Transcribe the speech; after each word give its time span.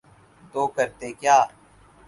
تو 0.51 0.61
کرتے 0.75 1.07
کیا۔ 1.19 1.37